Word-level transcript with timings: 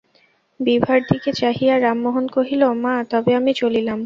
বিভার 0.59 0.99
দিকে 1.09 1.31
চাহিয়া 1.33 1.75
রামমোহন 1.79 2.25
কহিল, 2.27 2.61
মা, 2.83 2.95
তবে 3.11 3.31
আমি 3.35 3.51
চলিলাম। 3.53 3.99